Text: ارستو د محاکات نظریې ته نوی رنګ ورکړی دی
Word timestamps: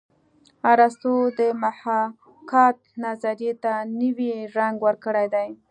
ارستو 0.71 1.13
د 1.39 1.41
محاکات 1.63 2.77
نظریې 3.05 3.51
ته 3.63 3.73
نوی 3.99 4.33
رنګ 4.57 4.75
ورکړی 4.87 5.27
دی 5.33 5.47